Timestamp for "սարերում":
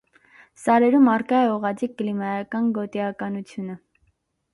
0.59-1.09